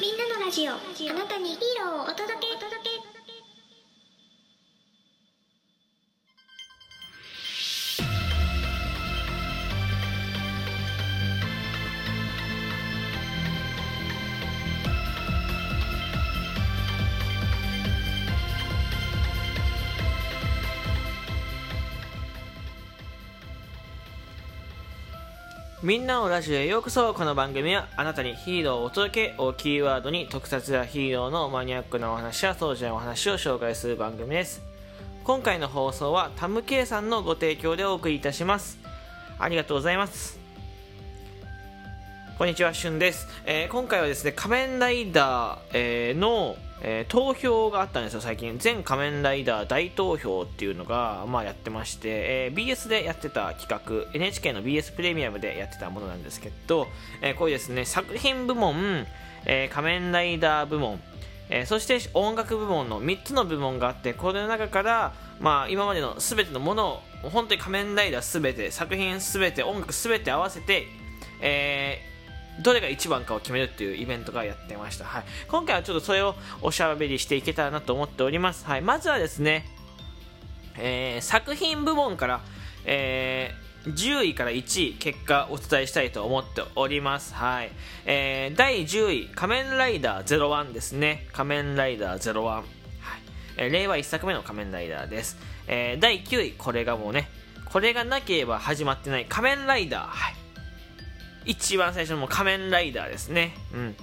[0.00, 0.72] みんなのラジオ。
[0.72, 0.76] あ
[1.14, 2.89] なたにヒーローをお届け。
[25.82, 27.14] みんなのラジオへようこそ。
[27.14, 34.62] この番組はあなたにヒーローをお届けをキーワードに特撮やヒーローのマニアックなお話や当時のお話を紹介する番組です。
[35.24, 38.78] 今回の放送はタムケイさんのご提供でお送りいたします。
[39.38, 40.39] ありがとうございます。
[42.40, 48.58] こんにちは、しゅんです、えー今回はですね、仮面ライダー、えーの、えー投票があったんですよ、最近。
[48.58, 56.86] 全仮面ライダー大投票っていうのが、まあ、やってまして、えー BS でやってた企画、NHK の BS プレミアムでやってたものなんですけど、
[57.20, 59.06] えーこういうですね、作品部門、
[59.44, 60.98] えー仮面ライダー部門、
[61.50, 70.86] えーそして音楽部門の3つの部門があってこの中から、まあ、今までの全てのものを本当に仮面ライダー全て作品全て音楽全て合わせて、
[71.42, 72.09] えー
[72.62, 79.66] どれが一番かを決めるっていうイベントがやってました、はい、今回はちょっとそれをおしゃべりしていけたらなと思っております、はい、まずはですね、
[80.78, 82.40] えー作品部門から、
[82.84, 87.70] えー10位から1位結果お伝えしたいと思っております、はい。
[88.04, 91.26] えー第10位仮面ライダー01ですね。
[91.32, 92.64] 仮面ライダー01、はい。
[93.56, 97.30] えー令和1作目の仮面ライダーです、えー第9位これがもうね
[97.72, 100.34] これがなければ始まってない仮面ライダー、はい、
[101.44, 103.96] 一番最初の仮面ライダーですねうん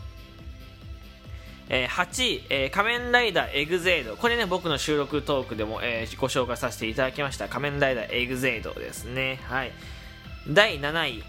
[1.70, 4.16] えー8位、えー仮面ライダーエグゼイド。
[4.16, 7.50] これね、僕の収録トークでも、えーご紹介させていただきました。
[7.50, 9.38] 仮面ライダーエグゼイドですね。
[9.50, 9.72] はい。
[10.48, 11.24] 第7位、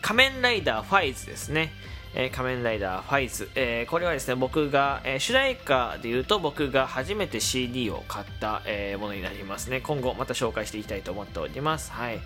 [0.00, 1.70] 仮面ライダーファイズですね。
[2.14, 3.50] えー仮面ライダーファイズ。
[3.56, 9.82] えーこれはですね、僕が、えー主題歌で言うと僕が初めて CD を買った、えーものになりますね。
[9.82, 11.92] 今後また紹介していきたいと思っております。
[11.92, 12.20] はい。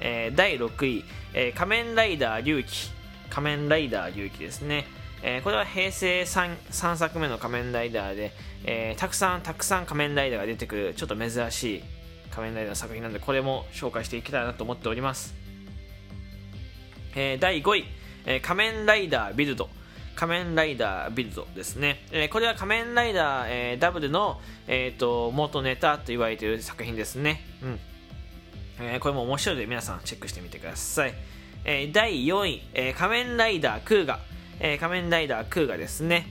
[0.00, 2.90] えー第6位、えー仮面ライダー龍騎。
[3.28, 4.86] 仮面ライダー龍騎ですね。
[5.22, 8.32] えーこれは平成 3, 3作目の仮面ライダーで、
[8.64, 11.82] えーたくさんたくさん仮面ライダーが出てくるちょっと珍しい
[12.30, 15.34] 仮面ライダーの作品なのでこれも紹介していきたいなと思っております、
[17.14, 17.84] えー第5位、
[18.26, 19.68] えー仮面ライダービルド。
[20.16, 27.42] 仮面ライダービルドですね、えーこれは仮面ライダー、えーダブルの、えー、と元ネタと言われている作品ですね。
[27.62, 27.80] うん。
[28.80, 31.14] えーこれも面白いので皆さんチェックしてみてください、
[31.64, 34.20] えー第4位、えー仮面ライダークーガ、
[34.58, 36.26] え仮面ライダークーガですね。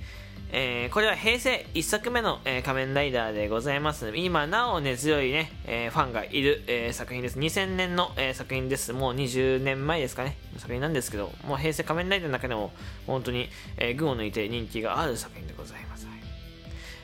[0.51, 4.11] えーこれは平成1作目の、えー仮面ライダーでございます。
[4.15, 7.37] 今なお根強いね、えーファンがいる、え作品です。
[7.37, 8.91] 2000年の、え作品です。
[8.93, 10.37] もう20年前ですかね。
[10.57, 12.71] 作品なんですけどもう平成仮面ライダーの中でも
[13.05, 16.07] 本当に、えー群を抜いて人気がある作品でございます、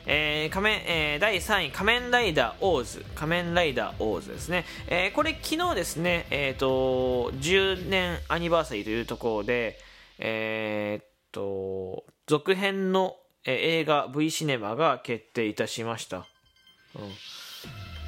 [0.06, 9.78] えー仮面えー第3位仮面ライダーオーズ仮面ライダーオーズですね、えーこれ昨日ですねえっ、と10年アニバーサリーというところで
[10.18, 16.26] えっと続編の、えー映画 V シネマが決定いたしました、うん。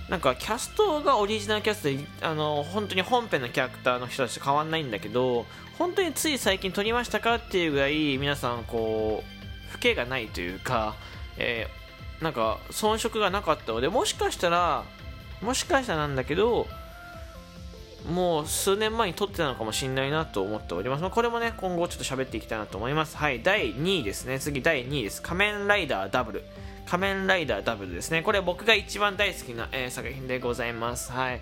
[0.09, 5.47] なんかキャストがオリジナルキャストであの本当に本編のキャラクターの人たちと変わんないんだけど
[5.79, 10.97] 本当につい最近撮りましたかっていうぐらい皆さんこう老けがないというか、
[11.37, 11.88] えー
[12.23, 14.85] なんか遜色がなかったのでもしかしたら
[15.41, 16.67] もしかしたらなんだけど
[18.07, 21.03] もう数年前に撮ってたのかもしれないなと思っております。
[21.03, 23.17] まあこれもね、今後ちょっと喋っていきたいなと思います。
[23.17, 24.39] はい、第2位ですね。
[24.39, 25.21] 次、第2位です。
[25.21, 26.43] 仮面ライダーダブル。
[26.87, 28.23] 仮面ライダーダブルですね。
[28.23, 31.13] これ僕が一番大好きな、えー作品でございます。
[31.13, 31.41] はい。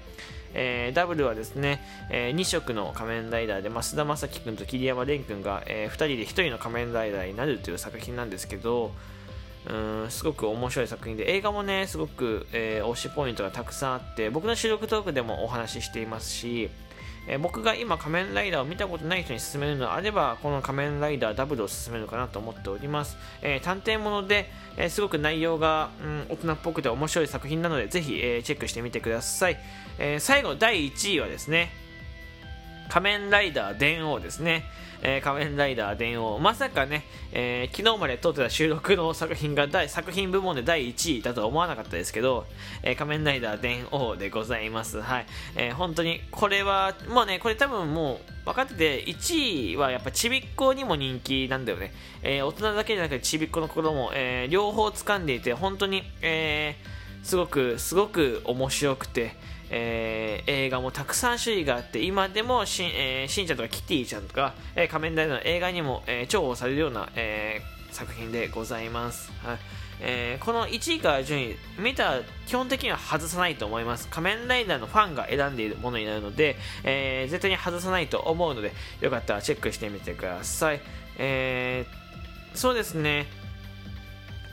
[0.54, 8.90] えーダブルはですね、え2色の仮面ライダーで増田正樹君と桐山蓮君が、え2人で1人の仮面ライダーになるという作品なんですけど、
[9.68, 16.70] うんすごく面白い作品で映画もねすごく、えー推しポイントがたくさんあって僕の収録トークでもお話ししていますし、
[17.26, 29.58] えー僕が今仮面ライダーを見たことない人に勧めるのであればこの仮面ライダーダブルを勧めるかなと思っております、えー探偵もので、えすごく内容が、うん、大人っぽくて面白い作品なのでぜひ、えチェックしてみてください、
[29.98, 31.85] え最後第1位はですね
[32.88, 34.64] 仮面ライダー電王ですね、
[35.02, 36.38] えー仮面ライダー電王。
[36.38, 42.46] まさかね、えー昨日まで撮ってた収録の作品が第作品部門で第1位だとは思わなかったですけど、
[42.82, 45.00] えー仮面ライダー電王でございます。
[45.00, 51.92] はい、えー本当にこれはもうねこれ多分もう分かってて1位はやっぱちびっこにも人気なんだよね、
[52.22, 56.96] えー大人だけじゃなくてちびっこの頃も、えー両方掴んでいて本当に、えー
[57.26, 59.34] すごくすごく面白くて、
[59.70, 69.32] えー映画もたくさん種類があって今でもしん,、えーしんちゃんとかキティちゃんとか、えー仮面ライダーの映画にも、えー重宝されるような、えー作品でございます。
[69.42, 69.58] はい
[70.00, 74.08] えーこの1位から順位、見たら基本的には外さないと思います。
[74.08, 80.80] 仮面ライダーのファンが選んでいるものになるので、えー絶対に外さないと思うので、よかったらチェックしてみてください。
[81.18, 83.26] えーそうですね、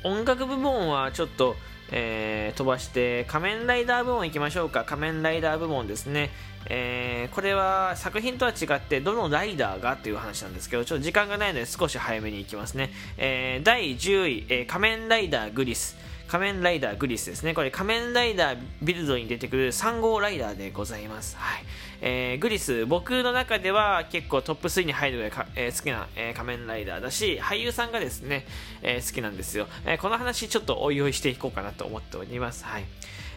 [0.03, 1.55] 音楽部門はちょっと、
[1.91, 4.83] えー飛ばして仮面ライダー部門いきましょうか。
[4.83, 6.29] 仮面ライダー部門ですね、
[6.69, 15.95] えーこれは作品とは違ってどのライダーがっていう話なんですけどちょっと時間がないので少し早めにいきますね、えー第10位、え仮面ライダーグリス。
[16.33, 17.53] 仮面ライダーグリスですね。
[17.53, 21.63] これ仮面ライダービルドに出てくる3号ライダーでございます、はい。
[22.01, 28.47] えーグリス僕の中では結構トップ3に入るぐらいか、えー好きな、えー仮面ライダーだし俳優さんがですね、
[28.81, 32.85] えー好きなんですよ、えーこの話ちょっとおいおいしていこうかなと思っております、はい。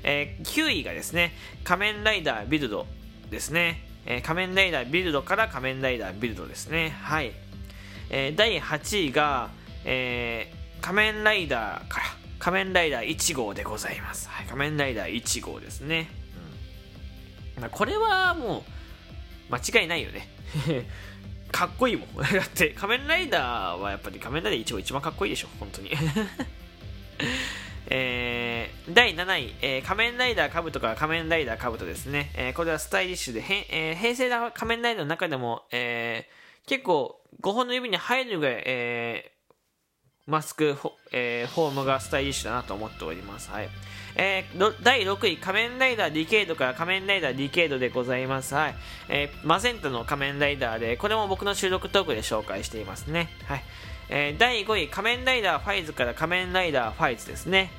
[0.03, 1.35] えー9位がですね
[1.65, 2.87] 仮面ライダービルド
[3.29, 6.97] ですね、えー仮面ライダービルドから仮面ライダービルドですね。
[7.03, 7.33] はい、
[8.09, 9.51] えー第8位が、
[9.85, 12.07] えー仮面ライダーから
[12.47, 16.07] 仮面ライダー1号でございます、はい、仮面ライダー1号ですね、
[17.57, 17.63] うん。
[17.63, 18.63] まあ、これはも
[19.51, 20.29] う間違いないよね。
[21.51, 22.09] かっこいいもん。
[22.23, 25.49] だって仮面ライダーはやっぱり仮面ライダー1号一番かっこいいでしょ。
[25.59, 25.91] 本当に。
[27.91, 39.36] えー第7位、えー仮面ライダーカブトから仮面ライダーカブトですね、えーこれはスタイリッシュで、へんえー平成の仮面ライダーの中でも、えー結構5本の指に入るぐらい、えー
[40.27, 43.51] マスクフォ,、えーフォームがスタイリッシュだなと思っております。
[43.51, 43.69] はい。
[44.17, 48.55] えー第6位、仮面ライダーディケイドから仮面ライダーディケイドでございます。
[48.55, 48.75] はい。
[49.09, 53.29] えーマゼンタの仮面ライダーで、これも僕の収録トークで紹介していますね。
[53.45, 53.65] はい。
[54.09, 57.71] えー第5位、仮面ライダーファイズから仮面ライダーファイズですね。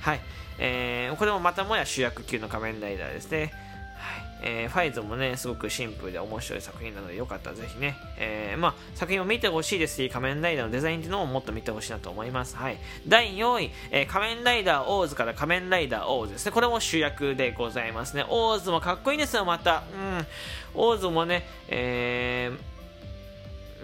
[0.00, 0.20] はい。
[0.58, 3.52] えーこれもまたもや主役級の仮面ライダーですね。
[3.96, 12.56] はいえーファイズもね、すごくシンプルで面白い作品なので、よかったらぜひね、えーまあ、作品を見てほしいですし、仮面ライダーのデザインっていうのももっと見てほしいなと思います。
[12.56, 12.78] はい。
[13.06, 16.52] 第4位、えー仮面ライダーオーズから仮面ライダーオーズですね。
[16.52, 18.24] これも主役でございますね。
[18.28, 19.84] オーズもかっこいいんですよ、また。
[19.94, 20.26] うん。
[20.74, 22.72] オーズもね、えー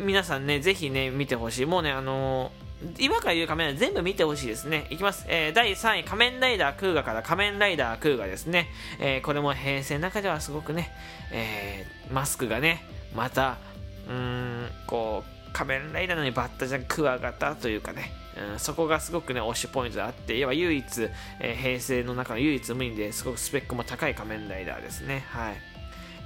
[0.01, 1.67] 皆さんね、ぜひね、見てほしい。
[1.67, 2.68] もうね、あのー
[2.99, 4.87] 今から言う仮面ライダー全部見てほしいですね。
[4.91, 5.25] いきます。
[5.29, 8.69] えー第3位、仮面ライダークーガから仮面ライダークーガですね。
[9.01, 10.93] えーこれも平成の中ではすごくね、
[11.33, 12.85] えーマスクがね、
[13.15, 13.59] また、
[14.09, 18.13] うーん、こう、仮面ライダーのにバッタじゃんクワガタというかね、
[18.53, 20.85] うん、そこがすごくね、推しポイントであって、いわば唯一、
[21.41, 25.25] えー平成の中の唯一無二ですごくスペックも高い仮面ライダーですね。
[25.31, 25.57] はい。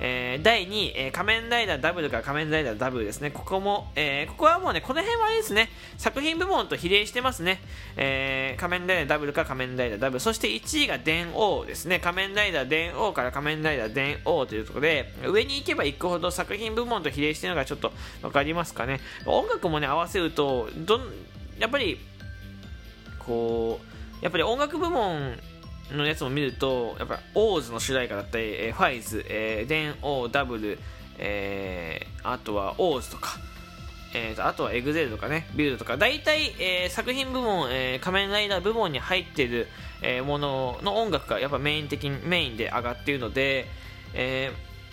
[0.04, 3.30] えー第2位、えー仮面ライダーダブルか仮面ライダーダブルですね。
[3.30, 7.60] ここも、えーここはもうね、この辺はあれですね、作品部門と比例してますね。
[7.96, 10.20] えー仮面ライダーダブルか仮面ライダーダブル。
[10.20, 12.00] そして1位が電王ですね。
[12.00, 18.98] 仮面ライダー電王から仮面ライダー電王というところで、上に行けば行くほど作品部門と比例してるのがちょっとわかりますかね。
[19.24, 21.02] 音楽もね、合わせると、どん、
[21.60, 22.00] やっぱり、
[23.20, 23.80] こ
[24.20, 25.38] う、やっぱり音楽部門
[25.90, 30.78] のやつも見ると、やっぱオーズの主題歌だったり、えーファイズ、えー、デンオーダブル、
[31.18, 33.36] えーあとはオーズとか、
[34.14, 39.66] えーとあとはエグゼイドとかね、ビルドとか、大体、えー作品部門、えー仮面ライダー部門に入ってる、
[40.02, 43.66] えーものの音楽がやっぱメイン的に、メインで上がっているので、
[44.14, 44.52] え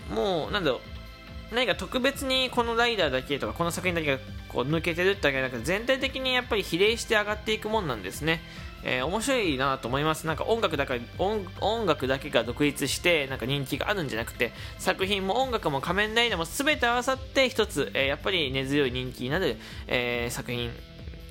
[0.10, 8.42] ーもう、なんだろう、何か特別にこのライダーだけとかこの作品だけがこう抜けてるってわけじゃなくて全体的にやっぱり比例して上がっていくもんなんですね、
[8.84, 10.26] えー面白いなと思います。
[10.28, 19.58] なんか音楽だけ音音楽だけが独立してなんか人気があるんじゃなくて作品も音楽も仮面ライダーも全て合わさって一つ、えーやっぱり根強い人気になる、
[19.88, 20.72] えー作品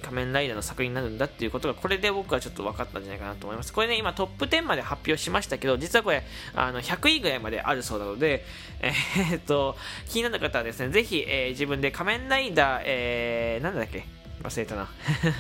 [0.00, 3.73] 仮面ライダーの作品になるんだっていうことがこれで僕はちょっと分かったんじゃないかなと思います。
[3.73, 6.23] これね今トップ10まで発表しましたけど実はこれ
[6.55, 8.45] あの100位ぐらいまであるそうなので
[8.81, 9.76] えーっと
[10.09, 14.17] 気になる方はですねぜひ、えー自分で仮面ライダー、えー、なんだっけ？
[14.42, 14.88] 忘れたな。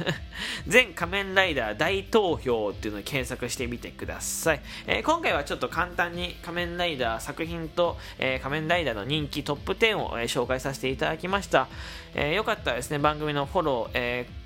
[0.66, 11.68] 全仮面ライダー大投票っていうのを検索してみてください、えー今回はちょっと簡単に仮面ライダー作品と、えー仮面ライダーの人気トップ10を、えー紹介させていただきました、
[12.14, 12.98] えーよかったらですね。
[12.98, 14.37] 番組のフォロー、えー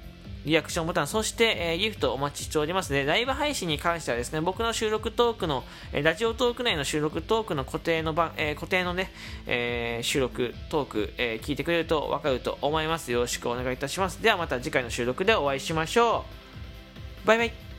[0.45, 3.05] リアクションボタン、そして、えーギフトお待ちしておりますね。
[3.05, 9.13] ライブ配信に関してはですね、僕の収録トークの、えーラジオトーク内の収録トークの固定の番、えー固定のね、
[9.47, 13.13] え収録トーク、え聞いてくれるとわかると思います。
[13.13, 14.23] よろしくお願いいたします。
[14.23, 16.25] ではまた次回の収録でお会いしましょ
[17.25, 17.27] う。
[17.27, 17.72] バイバイ。